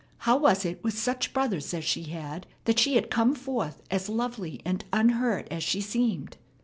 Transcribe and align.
How 0.25 0.35
was 0.35 0.65
it, 0.65 0.83
with 0.83 0.97
such 0.97 1.31
brothers 1.31 1.75
as 1.75 1.83
she 1.83 2.05
had, 2.05 2.47
that 2.65 2.79
she 2.79 2.95
had 2.95 3.11
come 3.11 3.35
forth 3.35 3.83
as 3.91 4.09
lovely 4.09 4.59
and 4.65 4.83
unhurt 4.91 5.47
as 5.51 5.61
she 5.61 5.79
seemed? 5.79 6.37